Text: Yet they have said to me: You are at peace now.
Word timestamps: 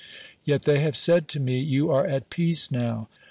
Yet 0.43 0.63
they 0.63 0.79
have 0.79 0.95
said 0.95 1.27
to 1.27 1.39
me: 1.39 1.59
You 1.59 1.91
are 1.91 2.07
at 2.07 2.31
peace 2.31 2.71
now. 2.71 3.07